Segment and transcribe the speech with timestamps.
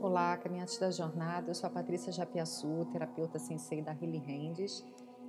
[0.00, 1.50] Olá, caminhantes da jornada.
[1.50, 4.82] Eu sou a Patrícia Japiaçu, terapeuta sensei da Healing Hands,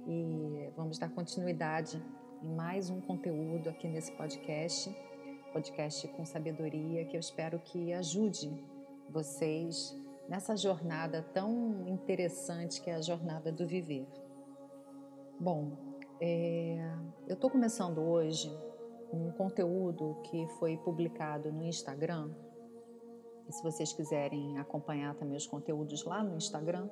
[0.07, 2.01] e vamos dar continuidade
[2.41, 4.89] em mais um conteúdo aqui nesse podcast,
[5.51, 8.63] podcast com sabedoria, que eu espero que ajude
[9.09, 9.93] vocês
[10.29, 14.07] nessa jornada tão interessante que é a jornada do viver.
[15.39, 15.77] Bom,
[16.19, 16.79] é,
[17.27, 18.51] eu estou começando hoje
[19.13, 22.31] um conteúdo que foi publicado no Instagram.
[23.47, 26.89] E se vocês quiserem acompanhar também os conteúdos lá no Instagram,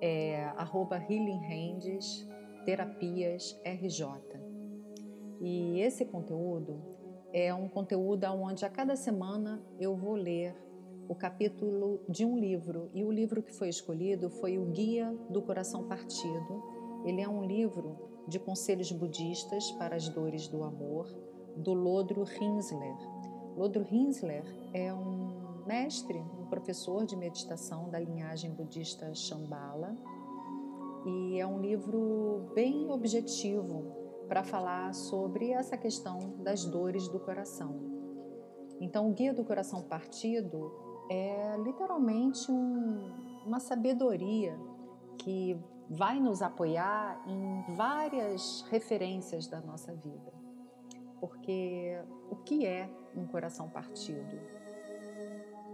[0.00, 2.26] é arroba Healing Hands
[2.64, 4.06] Terapias RJ.
[5.38, 6.80] E esse conteúdo
[7.34, 10.56] é um conteúdo onde a cada semana eu vou ler
[11.06, 12.88] o capítulo de um livro.
[12.94, 16.77] E o livro que foi escolhido foi o Guia do Coração Partido,
[17.08, 17.96] ele é um livro
[18.28, 21.08] de conselhos budistas para as dores do amor,
[21.56, 22.96] do Lodro Rinsler.
[23.56, 29.96] Lodro Rinsler é um mestre, um professor de meditação da linhagem budista Shambhala,
[31.06, 33.86] e é um livro bem objetivo
[34.28, 37.74] para falar sobre essa questão das dores do coração.
[38.78, 40.70] Então, o Guia do Coração Partido
[41.10, 42.98] é literalmente um,
[43.46, 44.54] uma sabedoria
[45.16, 45.58] que
[45.88, 50.32] vai nos apoiar em várias referências da nossa vida.
[51.20, 51.98] Porque
[52.30, 54.38] o que é um coração partido?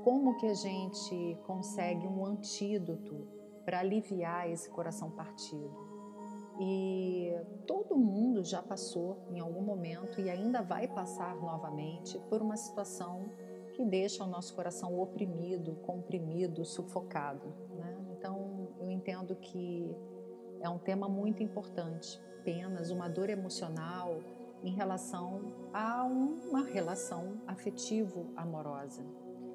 [0.02, 3.26] Como que a gente consegue um antídoto
[3.64, 5.94] para aliviar esse coração partido?
[6.60, 7.34] E
[7.66, 13.24] todo mundo já passou em algum momento e ainda vai passar novamente por uma situação
[13.74, 17.52] que deixa o nosso coração oprimido, comprimido, sufocado.
[17.70, 17.93] Né?
[19.04, 19.94] Entendo que
[20.62, 22.18] é um tema muito importante.
[22.40, 24.18] Apenas uma dor emocional
[24.62, 29.04] em relação a uma relação afetivo-amorosa.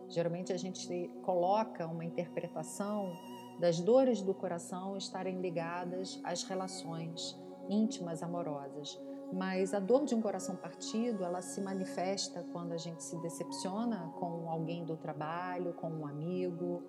[0.08, 3.12] Geralmente a gente coloca uma interpretação
[3.60, 7.36] das dores do coração estarem ligadas às relações
[7.68, 9.02] íntimas amorosas.
[9.34, 14.14] Mas a dor de um coração partido, ela se manifesta quando a gente se decepciona
[14.20, 16.84] com alguém do trabalho, com um amigo,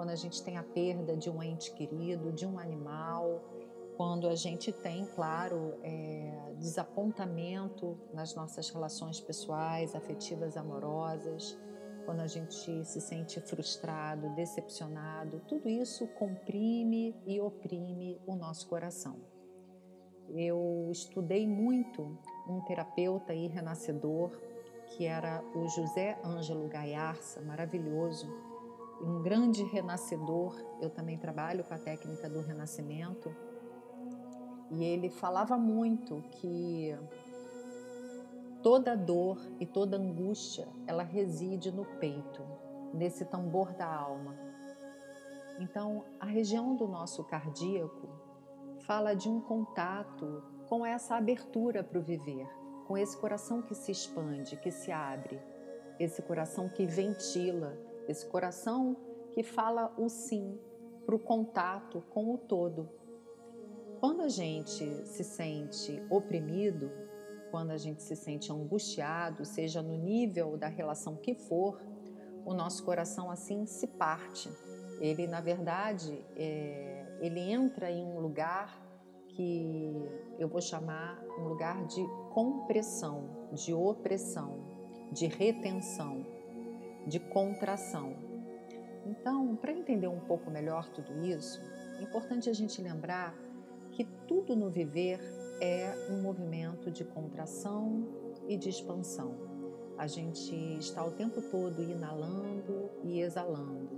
[0.00, 3.44] quando a gente tem a perda de um ente querido, de um animal,
[3.98, 11.54] quando a gente tem, claro, é, desapontamento nas nossas relações pessoais, afetivas, amorosas,
[12.06, 19.18] quando a gente se sente frustrado, decepcionado, tudo isso comprime e oprime o nosso coração.
[20.30, 22.18] Eu estudei muito
[22.48, 24.30] um terapeuta e renascedor
[24.96, 28.28] que era o José Ângelo Gaiarsa, maravilhoso,
[29.00, 30.54] um grande renascedor.
[30.80, 33.34] Eu também trabalho com a técnica do renascimento.
[34.70, 36.96] E ele falava muito que
[38.62, 42.44] toda dor e toda angústia, ela reside no peito,
[42.92, 44.36] nesse tambor da alma.
[45.58, 48.08] Então, a região do nosso cardíaco
[48.86, 52.46] fala de um contato com essa abertura para o viver,
[52.86, 55.40] com esse coração que se expande, que se abre,
[55.98, 57.76] esse coração que ventila,
[58.10, 58.96] esse coração
[59.32, 60.58] que fala o sim
[61.06, 62.88] para o contato com o todo.
[64.00, 66.90] Quando a gente se sente oprimido,
[67.50, 71.80] quando a gente se sente angustiado, seja no nível da relação que for,
[72.44, 74.50] o nosso coração assim se parte.
[75.00, 78.80] Ele, na verdade, é, ele entra em um lugar
[79.28, 79.92] que
[80.38, 84.64] eu vou chamar um lugar de compressão, de opressão,
[85.12, 86.26] de retenção,
[87.10, 88.14] de contração.
[89.04, 91.60] Então, para entender um pouco melhor tudo isso,
[91.98, 93.34] é importante a gente lembrar
[93.90, 95.18] que tudo no viver
[95.60, 98.06] é um movimento de contração
[98.48, 99.34] e de expansão.
[99.98, 103.90] A gente está o tempo todo inalando e exalando.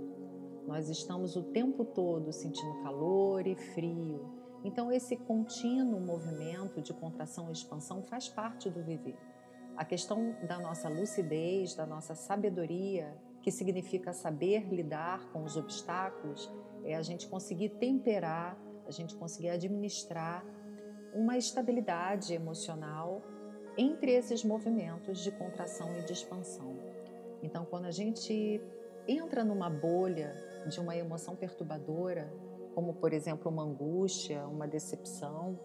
[0.65, 4.25] Nós estamos o tempo todo sentindo calor e frio.
[4.63, 9.17] Então, esse contínuo movimento de contração e expansão faz parte do viver.
[9.75, 16.49] A questão da nossa lucidez, da nossa sabedoria que significa saber lidar com os obstáculos,
[16.85, 20.45] é a gente conseguir temperar, a gente conseguir administrar
[21.13, 23.21] uma estabilidade emocional
[23.77, 26.77] entre esses movimentos de contração e de expansão.
[27.41, 28.61] Então, quando a gente
[29.07, 30.33] entra numa bolha
[30.67, 32.31] de uma emoção perturbadora,
[32.73, 35.59] como por exemplo uma angústia, uma decepção,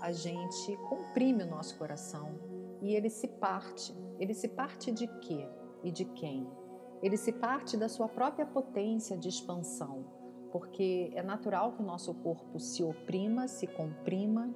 [0.00, 2.38] a gente comprime o nosso coração
[2.80, 3.94] e ele se parte.
[4.18, 5.48] Ele se parte de quê
[5.82, 6.46] e de quem?
[7.02, 10.04] ele se parte da sua própria potência de expansão,
[10.50, 14.52] porque é natural que o nosso corpo se oprima, se comprima,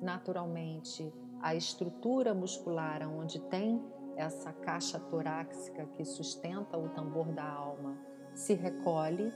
[0.00, 3.82] naturalmente a estrutura muscular onde tem
[4.16, 7.98] essa caixa torácica que sustenta o tambor da alma
[8.34, 9.32] se recolhe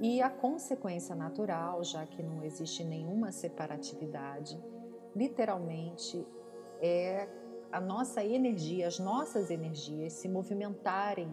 [0.00, 4.58] e a consequência natural, já que não existe nenhuma separatividade,
[5.14, 6.26] literalmente
[6.80, 7.28] é
[7.72, 11.32] a nossa energia, as nossas energias se movimentarem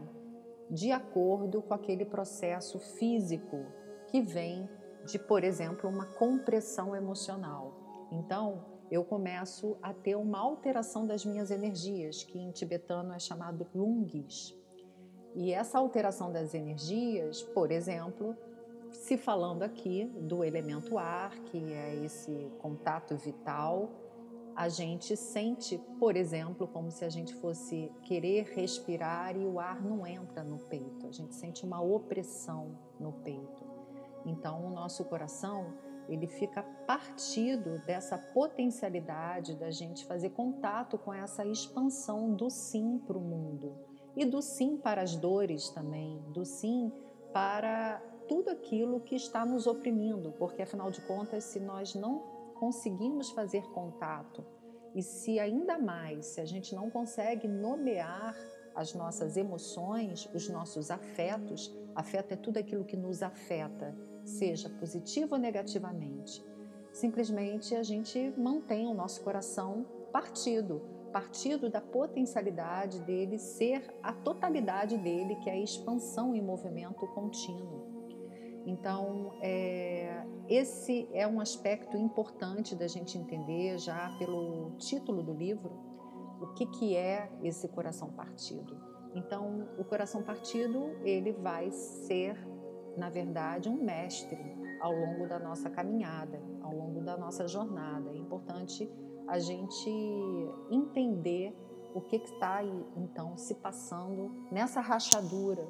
[0.69, 3.65] de acordo com aquele processo físico
[4.07, 4.69] que vem
[5.05, 8.07] de, por exemplo, uma compressão emocional.
[8.11, 13.67] Então, eu começo a ter uma alteração das minhas energias, que em tibetano é chamado
[13.73, 14.55] lungis.
[15.35, 18.35] E essa alteração das energias, por exemplo,
[18.91, 23.89] se falando aqui do elemento ar, que é esse contato vital,
[24.57, 29.79] a gente sente, por exemplo, como se a gente fosse querer respirar e o ar
[29.83, 31.05] não entra no peito.
[31.05, 33.63] A gente sente uma opressão no peito.
[34.25, 35.75] Então, o nosso coração
[36.09, 43.17] ele fica partido dessa potencialidade da gente fazer contato com essa expansão do sim para
[43.17, 43.75] o mundo
[44.15, 46.91] e do sim para as dores também, do sim
[47.31, 53.29] para tudo aquilo que está nos oprimindo, porque afinal de contas, se nós não conseguimos
[53.31, 54.45] fazer contato
[54.93, 58.35] e se ainda mais, se a gente não consegue nomear
[58.75, 65.35] as nossas emoções, os nossos afetos, afeto é tudo aquilo que nos afeta, seja positivo
[65.35, 66.43] ou negativamente.
[66.91, 70.81] Simplesmente a gente mantém o nosso coração partido,
[71.11, 77.86] partido da potencialidade dele ser a totalidade dele, que é a expansão em movimento contínuo.
[78.67, 85.71] Então, é, esse é um aspecto importante da gente entender já pelo título do livro,
[86.41, 88.77] o que, que é esse coração partido.
[89.15, 92.37] Então, o coração partido, ele vai ser,
[92.97, 94.37] na verdade, um mestre
[94.81, 98.11] ao longo da nossa caminhada, ao longo da nossa jornada.
[98.11, 98.91] É importante
[99.29, 99.89] a gente
[100.69, 101.55] entender
[101.95, 102.61] o que está
[102.97, 105.65] então, se passando nessa rachadura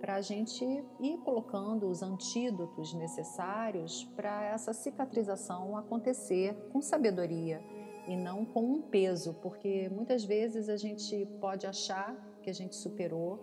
[0.00, 0.64] para a gente
[0.98, 7.62] ir colocando os antídotos necessários para essa cicatrização acontecer com sabedoria
[8.08, 12.74] e não com um peso, porque muitas vezes a gente pode achar que a gente
[12.74, 13.38] superou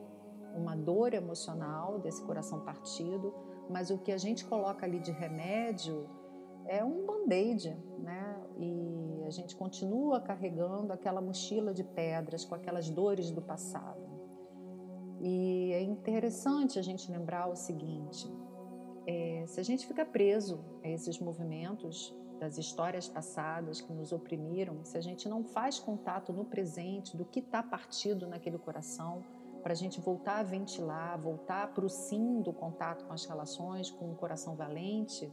[0.56, 3.33] uma dor emocional desse coração partido,
[3.69, 6.10] mas o que a gente coloca ali de remédio
[6.65, 8.44] é um band-aid, né?
[8.57, 14.16] E a gente continua carregando aquela mochila de pedras com aquelas dores do passado.
[15.19, 18.29] E é interessante a gente lembrar o seguinte:
[19.05, 24.83] é, se a gente fica preso a esses movimentos das histórias passadas que nos oprimiram,
[24.85, 29.23] se a gente não faz contato no presente do que está partido naquele coração,
[29.63, 33.89] para a gente voltar a ventilar, voltar para o sim do contato com as relações,
[33.89, 35.31] com o coração valente,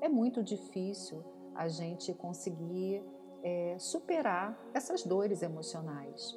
[0.00, 1.22] é muito difícil
[1.54, 3.04] a gente conseguir
[3.42, 6.36] é, superar essas dores emocionais.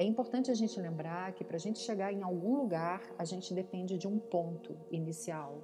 [0.00, 3.52] É importante a gente lembrar que para a gente chegar em algum lugar, a gente
[3.52, 5.60] depende de um ponto inicial.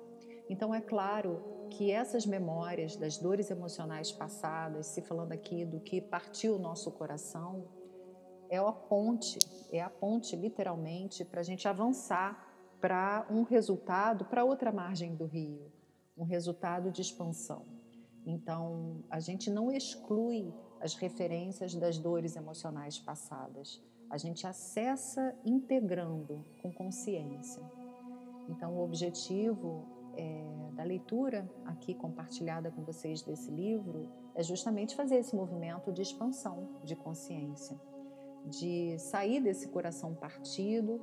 [0.50, 6.00] Então, é claro que essas memórias das dores emocionais passadas, se falando aqui do que
[6.00, 7.69] partiu o nosso coração,
[8.50, 9.38] é a ponte,
[9.70, 15.26] é a ponte literalmente para a gente avançar para um resultado para outra margem do
[15.26, 15.70] rio,
[16.16, 17.62] um resultado de expansão.
[18.26, 23.81] Então, a gente não exclui as referências das dores emocionais passadas
[24.11, 27.63] a gente acessa integrando com consciência.
[28.49, 30.44] Então, o objetivo é,
[30.75, 36.69] da leitura aqui compartilhada com vocês desse livro é justamente fazer esse movimento de expansão
[36.84, 37.81] de consciência,
[38.44, 41.01] de sair desse coração partido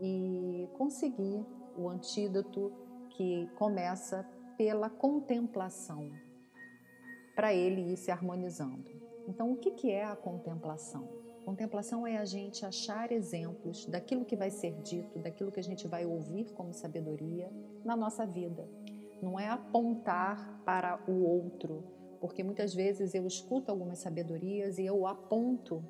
[0.00, 1.44] e conseguir
[1.76, 2.72] o antídoto
[3.10, 6.10] que começa pela contemplação,
[7.34, 8.90] para ele ir se harmonizando.
[9.26, 11.21] Então, o que é a contemplação?
[11.44, 15.88] Contemplação é a gente achar exemplos daquilo que vai ser dito, daquilo que a gente
[15.88, 17.50] vai ouvir como sabedoria
[17.84, 18.68] na nossa vida.
[19.20, 21.84] Não é apontar para o outro,
[22.20, 25.82] porque muitas vezes eu escuto algumas sabedorias e eu aponto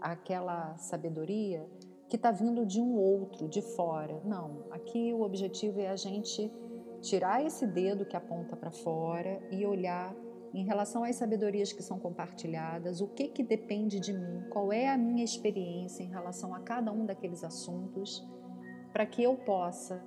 [0.00, 1.66] aquela sabedoria
[2.08, 4.20] que está vindo de um outro, de fora.
[4.24, 6.50] Não, aqui o objetivo é a gente
[7.02, 10.14] tirar esse dedo que aponta para fora e olhar
[10.54, 14.88] em relação às sabedorias que são compartilhadas, o que que depende de mim, qual é
[14.88, 18.26] a minha experiência em relação a cada um daqueles assuntos,
[18.92, 20.02] para que eu possa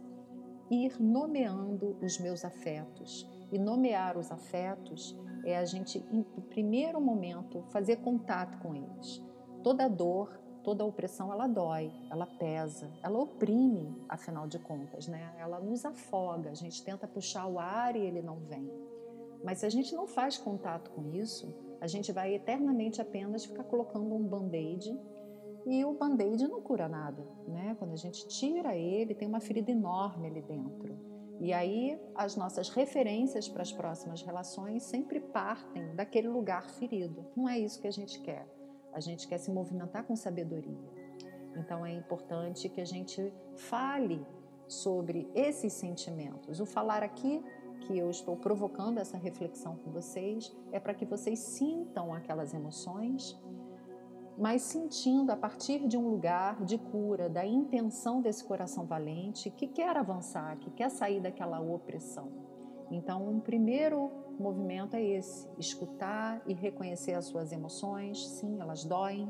[0.69, 3.27] ir nomeando os meus afetos.
[3.51, 9.21] E nomear os afetos é a gente, no primeiro momento, fazer contato com eles.
[9.63, 15.33] Toda dor, toda opressão, ela dói, ela pesa, ela oprime, afinal de contas, né?
[15.39, 18.69] Ela nos afoga, a gente tenta puxar o ar e ele não vem.
[19.43, 23.63] Mas se a gente não faz contato com isso, A gente vai eternamente apenas ficar
[23.63, 24.99] colocando um band-aid
[25.65, 27.75] e o band-aid não cura nada, né?
[27.79, 30.97] Quando a gente tira ele, tem uma ferida enorme ali dentro.
[31.39, 37.25] E aí as nossas referências para as próximas relações sempre partem daquele lugar ferido.
[37.35, 38.45] Não é isso que a gente quer.
[38.91, 40.77] A gente quer se movimentar com sabedoria.
[41.55, 44.25] Então é importante que a gente fale
[44.67, 46.59] sobre esses sentimentos.
[46.59, 47.43] O falar aqui
[47.79, 53.39] que eu estou provocando essa reflexão com vocês é para que vocês sintam aquelas emoções
[54.39, 59.67] mas sentindo a partir de um lugar de cura, da intenção desse coração valente que
[59.67, 62.31] quer avançar, que quer sair daquela opressão.
[62.89, 64.09] Então, um primeiro
[64.39, 68.25] movimento é esse: escutar e reconhecer as suas emoções.
[68.29, 69.29] Sim, elas doem,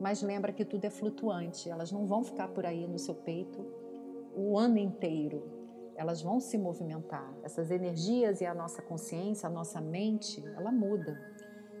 [0.00, 3.66] mas lembra que tudo é flutuante, elas não vão ficar por aí no seu peito
[4.36, 5.42] o ano inteiro.
[5.96, 7.34] Elas vão se movimentar.
[7.42, 11.18] Essas energias e a nossa consciência, a nossa mente, ela muda.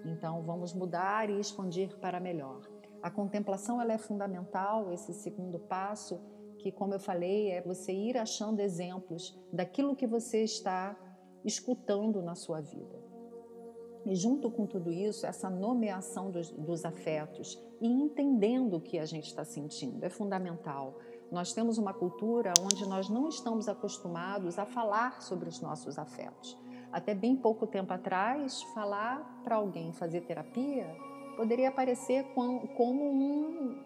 [0.04, 2.60] Então, vamos mudar e expandir para melhor.
[3.02, 6.20] A contemplação ela é fundamental, esse segundo passo,
[6.58, 10.96] que, como eu falei, é você ir achando exemplos daquilo que você está
[11.44, 13.04] escutando na sua vida.
[14.06, 19.06] E junto com tudo isso, essa nomeação dos, dos afetos e entendendo o que a
[19.06, 20.98] gente está sentindo é fundamental.
[21.34, 26.56] Nós temos uma cultura onde nós não estamos acostumados a falar sobre os nossos afetos
[26.92, 30.86] até bem pouco tempo atrás, falar para alguém fazer terapia
[31.36, 33.82] poderia parecer como um,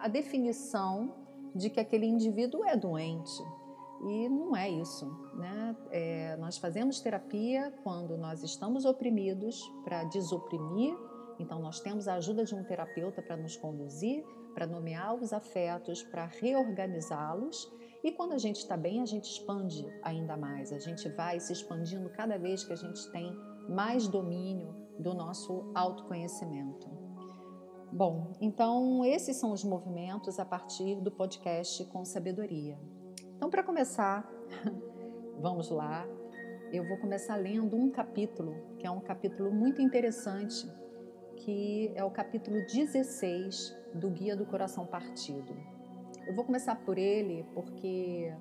[0.00, 1.14] a definição
[1.54, 3.42] de que aquele indivíduo é doente.
[4.04, 5.06] E não é isso.
[5.34, 5.76] Né?
[5.90, 10.96] É, nós fazemos terapia quando nós estamos oprimidos para desoprimir,
[11.38, 16.02] então nós temos a ajuda de um terapeuta para nos conduzir, para nomear os afetos,
[16.02, 17.70] para reorganizá-los
[18.02, 21.52] e quando a gente está bem, a gente expande ainda mais, a gente vai se
[21.52, 23.32] expandindo cada vez que a gente tem
[23.68, 26.90] mais domínio do nosso autoconhecimento.
[27.92, 32.76] Bom, então esses são os movimentos a partir do podcast com sabedoria.
[33.36, 34.28] Então, para começar,
[35.38, 36.04] vamos lá.
[36.72, 40.66] Eu vou começar lendo um capítulo, que é um capítulo muito interessante,
[41.36, 45.56] que é o capítulo 16 do Guia do Coração Partido.
[46.26, 48.32] Eu vou começar por ele porque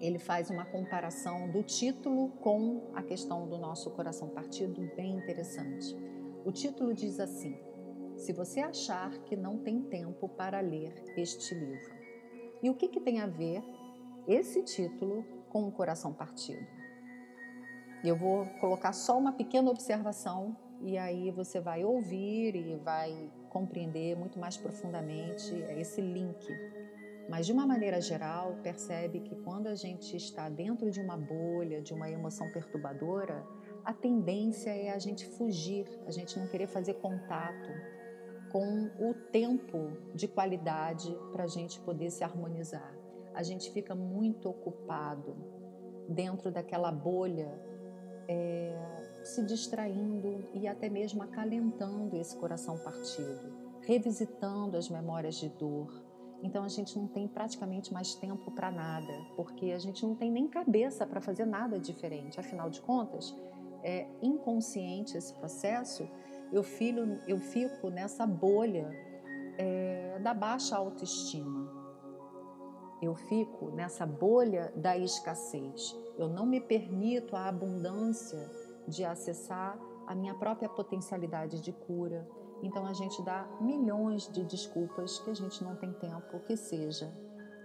[0.00, 5.96] ele faz uma comparação do título com a questão do nosso coração partido bem interessante.
[6.44, 7.58] O título diz assim:
[8.16, 11.94] Se você achar que não tem tempo para ler este livro.
[12.62, 13.62] E o que, que tem a ver
[14.26, 16.66] esse título com o coração partido?
[18.02, 24.16] Eu vou colocar só uma pequena observação e aí você vai ouvir e vai compreender
[24.16, 26.44] muito mais profundamente esse link.
[27.28, 31.80] Mas de uma maneira geral, percebe que quando a gente está dentro de uma bolha,
[31.80, 33.46] de uma emoção perturbadora,
[33.84, 37.70] a tendência é a gente fugir, a gente não querer fazer contato
[38.50, 42.92] com o tempo de qualidade para a gente poder se harmonizar.
[43.32, 45.36] A gente fica muito ocupado
[46.08, 47.50] dentro daquela bolha.
[48.28, 56.04] É, se distraindo e até mesmo acalentando esse coração partido, revisitando as memórias de dor.
[56.42, 60.30] Então a gente não tem praticamente mais tempo para nada, porque a gente não tem
[60.30, 62.38] nem cabeça para fazer nada diferente.
[62.38, 63.34] Afinal de contas,
[63.82, 66.06] é inconsciente esse processo.
[66.52, 68.90] Eu, filho, eu fico nessa bolha
[69.56, 71.72] é, da baixa autoestima.
[73.00, 75.96] Eu fico nessa bolha da escassez.
[76.18, 82.28] Eu não me permito a abundância de acessar a minha própria potencialidade de cura.
[82.62, 87.12] Então a gente dá milhões de desculpas que a gente não tem tempo, que seja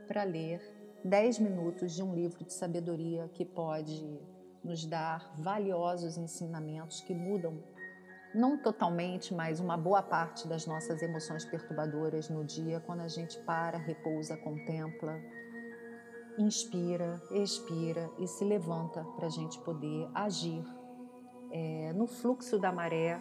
[0.07, 0.61] para ler
[1.03, 4.19] 10 minutos de um livro de sabedoria que pode
[4.63, 7.63] nos dar valiosos ensinamentos que mudam
[8.33, 13.39] não totalmente, mas uma boa parte das nossas emoções perturbadoras no dia, quando a gente
[13.39, 15.19] para, repousa, contempla,
[16.37, 20.63] inspira, expira e se levanta para a gente poder agir
[21.51, 23.19] é, no fluxo da maré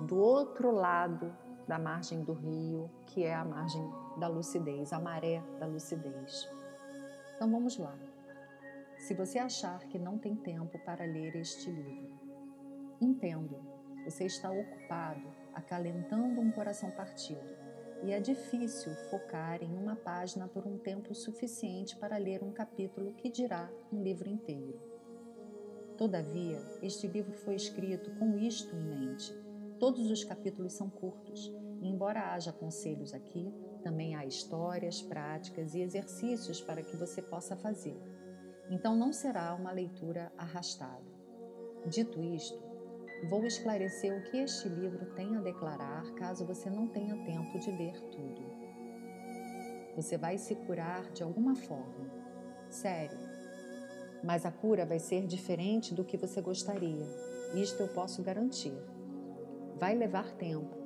[0.00, 1.34] do outro lado
[1.66, 3.82] da margem do rio, que é a margem
[4.18, 6.48] da lucidez, a maré da lucidez.
[7.34, 7.94] Então vamos lá.
[8.98, 12.18] Se você achar que não tem tempo para ler este livro,
[13.00, 13.60] entendo,
[14.04, 17.56] você está ocupado acalentando um coração partido
[18.02, 23.12] e é difícil focar em uma página por um tempo suficiente para ler um capítulo
[23.14, 24.80] que dirá um livro inteiro.
[25.98, 29.34] Todavia, este livro foi escrito com isto em mente.
[29.80, 31.52] Todos os capítulos são curtos,
[31.82, 33.52] e embora haja conselhos aqui,
[33.82, 38.00] também há histórias, práticas e exercícios para que você possa fazer.
[38.70, 41.02] Então não será uma leitura arrastada.
[41.84, 42.62] Dito isto,
[43.28, 47.72] vou esclarecer o que este livro tem a declarar caso você não tenha tempo de
[47.72, 48.42] ler tudo.
[49.96, 52.08] Você vai se curar de alguma forma,
[52.70, 53.27] sério.
[54.22, 57.06] Mas a cura vai ser diferente do que você gostaria,
[57.54, 58.76] isto eu posso garantir.
[59.76, 60.76] Vai levar tempo,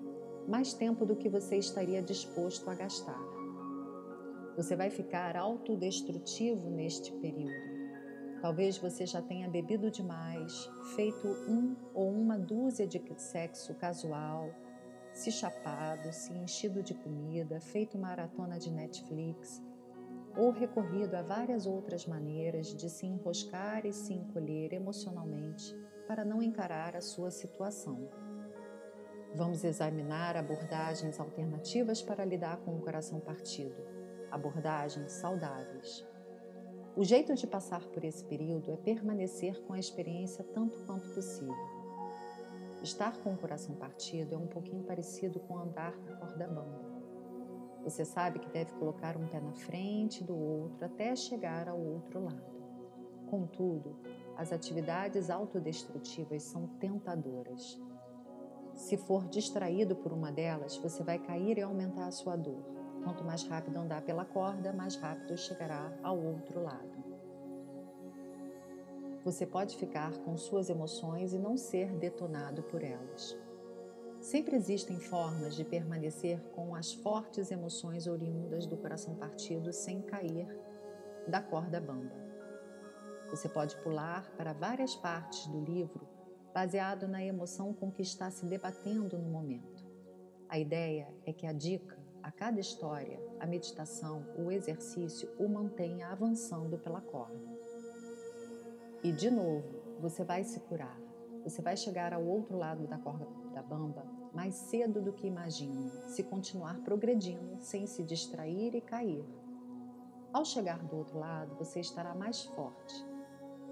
[0.46, 3.20] mais tempo do que você estaria disposto a gastar.
[4.56, 7.72] Você vai ficar autodestrutivo neste período.
[8.42, 14.50] Talvez você já tenha bebido demais, feito um ou uma dúzia de sexo casual,
[15.12, 19.62] se chapado, se enchido de comida, feito maratona de Netflix,
[20.36, 26.42] ou recorrido a várias outras maneiras de se enroscar e se encolher emocionalmente para não
[26.42, 28.08] encarar a sua situação.
[29.34, 33.82] Vamos examinar abordagens alternativas para lidar com o coração partido,
[34.30, 36.06] abordagens saudáveis.
[36.94, 41.56] O jeito de passar por esse período é permanecer com a experiência tanto quanto possível.
[42.82, 46.91] Estar com o coração partido é um pouquinho parecido com andar na corda bamba.
[47.84, 52.22] Você sabe que deve colocar um pé na frente do outro até chegar ao outro
[52.22, 52.52] lado.
[53.28, 53.96] Contudo,
[54.36, 57.80] as atividades autodestrutivas são tentadoras.
[58.74, 62.62] Se for distraído por uma delas, você vai cair e aumentar a sua dor.
[63.02, 67.02] Quanto mais rápido andar pela corda, mais rápido chegará ao outro lado.
[69.24, 73.36] Você pode ficar com suas emoções e não ser detonado por elas.
[74.22, 80.46] Sempre existem formas de permanecer com as fortes emoções oriundas do coração partido sem cair
[81.26, 82.14] da corda bamba.
[83.30, 86.06] Você pode pular para várias partes do livro
[86.54, 89.84] baseado na emoção com que está se debatendo no momento.
[90.48, 96.06] A ideia é que a dica a cada história, a meditação, o exercício o mantenha
[96.06, 97.42] avançando pela corda.
[99.02, 100.96] E de novo, você vai se curar.
[101.42, 105.90] Você vai chegar ao outro lado da corda da bamba mais cedo do que imagina,
[106.08, 109.24] se continuar progredindo sem se distrair e cair.
[110.32, 112.94] Ao chegar do outro lado, você estará mais forte.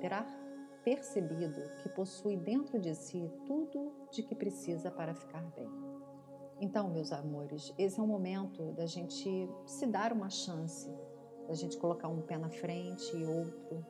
[0.01, 0.27] Terá
[0.85, 5.71] percebido que possui dentro de si tudo de que precisa para ficar bem.
[6.61, 10.91] Então, meus amores, esse é o momento da gente se dar uma chance,
[11.49, 13.85] da gente colocar um pé na frente e outro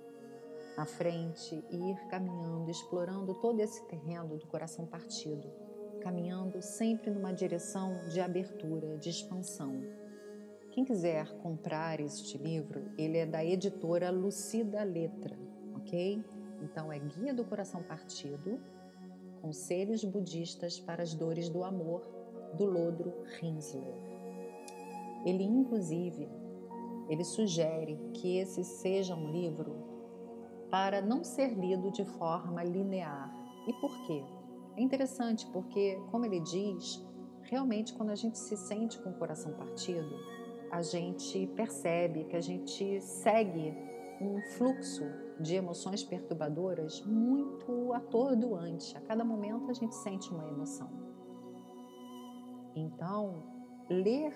[0.77, 5.51] na frente e ir caminhando, explorando todo esse terreno do coração partido,
[6.01, 9.81] caminhando sempre numa direção de abertura, de expansão.
[10.73, 15.39] Quem quiser comprar este livro, ele é da editora Lucida Letra,
[15.77, 16.25] ok?
[16.63, 18.61] Então é Guia do Coração Partido,
[19.41, 22.03] Conselhos Budistas para as Dores do Amor
[22.57, 23.95] do Lodro Rinsler.
[25.25, 26.29] Ele, inclusive,
[27.09, 29.77] ele sugere que esse seja um livro
[30.71, 33.35] para não ser lido de forma linear.
[33.67, 34.25] E por quê?
[34.81, 37.07] É interessante porque, como ele diz,
[37.43, 40.17] realmente quando a gente se sente com o coração partido,
[40.71, 43.77] a gente percebe que a gente segue
[44.23, 45.05] um fluxo
[45.39, 48.97] de emoções perturbadoras muito atordoante.
[48.97, 50.89] A cada momento a gente sente uma emoção.
[52.75, 53.43] Então,
[53.87, 54.33] ler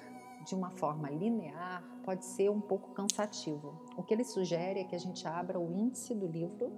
[0.47, 3.81] de uma forma linear pode ser um pouco cansativo.
[3.97, 6.71] O que ele sugere é que a gente abra o índice do livro,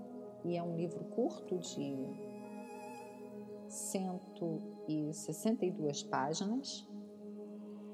[0.44, 2.36] e é um livro curto de
[3.68, 6.88] 162 páginas,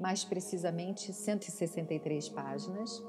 [0.01, 3.05] mais precisamente 163 páginas.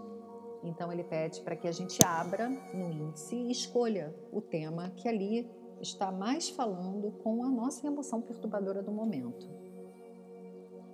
[0.63, 5.07] Então ele pede para que a gente abra no índice e escolha o tema que
[5.07, 5.47] ali
[5.81, 9.63] está mais falando com a nossa emoção perturbadora do momento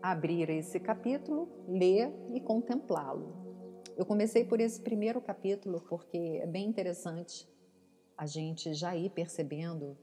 [0.02, 3.36] abrir esse capítulo, ler e contemplá-lo.
[3.98, 7.48] Eu comecei por esse primeiro capítulo porque é bem interessante
[8.18, 9.98] a gente já ir percebendo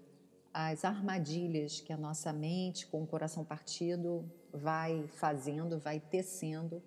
[0.59, 6.83] as armadilhas que a nossa mente, com o coração partido, vai fazendo, vai tecendo,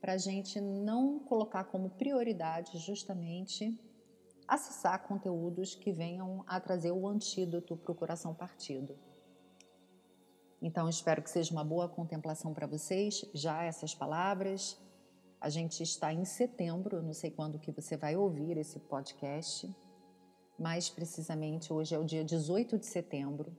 [0.00, 3.78] para a gente não colocar como prioridade justamente
[4.48, 8.96] acessar conteúdos que venham a trazer o antídoto para o coração partido.
[10.62, 14.80] Então, espero que seja uma boa contemplação para vocês, já essas palavras.
[15.38, 19.70] A gente está em setembro, não sei quando que você vai ouvir esse podcast,
[20.58, 23.52] mais precisamente hoje é o dia 18 de setembro.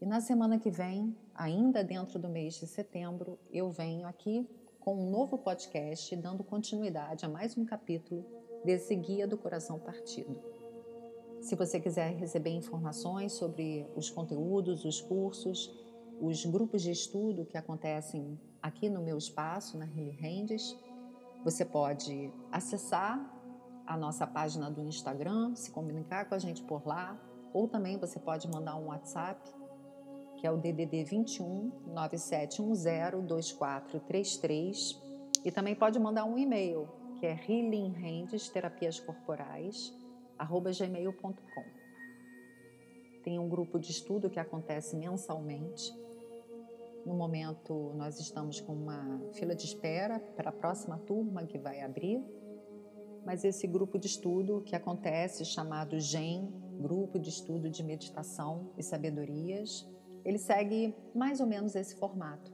[0.00, 4.48] E na semana que vem, ainda dentro do mês de setembro, eu venho aqui
[4.80, 8.24] com um novo podcast dando continuidade a mais um capítulo
[8.64, 10.38] desse Guia do Coração Partido.
[11.40, 15.72] Se você quiser receber informações sobre os conteúdos, os cursos,
[16.20, 20.76] os grupos de estudo que acontecem aqui no meu espaço, na Riley Rendes.
[21.44, 23.33] Você pode acessar
[23.86, 27.18] a nossa página do Instagram, se comunicar com a gente por lá,
[27.52, 29.40] ou também você pode mandar um WhatsApp
[30.44, 35.02] que é o DDD 21 9710 2433.
[35.42, 36.86] E também pode mandar um e-mail,
[37.18, 39.90] que é Healing Hands Terapias Corporais,
[40.38, 41.64] arroba gmail.com.
[43.22, 45.90] Tem um grupo de estudo que acontece mensalmente.
[47.06, 51.80] No momento, nós estamos com uma fila de espera para a próxima turma que vai
[51.80, 52.22] abrir.
[53.24, 58.82] Mas esse grupo de estudo que acontece, chamado GEM, Grupo de Estudo de Meditação e
[58.82, 59.88] Sabedorias,
[60.24, 62.52] ele segue mais ou menos esse formato.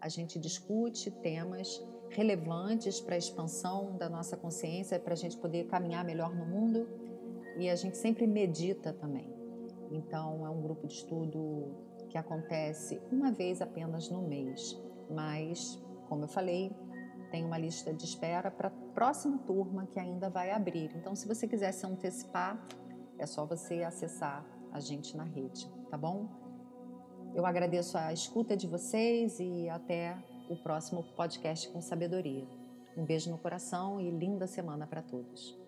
[0.00, 5.66] A gente discute temas relevantes para a expansão da nossa consciência, para a gente poder
[5.66, 6.88] caminhar melhor no mundo
[7.58, 9.28] e a gente sempre medita também.
[9.90, 11.74] Então, é um grupo de estudo
[12.08, 16.70] que acontece uma vez apenas no mês, mas, como eu falei,
[17.30, 20.90] tem uma lista de espera para próxima turma que ainda vai abrir.
[20.96, 22.58] Então, se você quiser se antecipar,
[23.18, 26.26] é só você acessar a gente na rede, tá bom?
[27.34, 30.16] Eu agradeço a escuta de vocês e até
[30.48, 32.48] o próximo podcast com sabedoria.
[32.96, 35.65] Um beijo no coração e linda semana para todos.